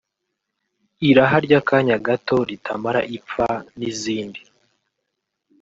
«Irahary’akanya 1.09 1.95
gato 2.07 2.37
ritamara 2.49 3.01
ipfa» 3.15 3.49
n’izindi 3.77 4.41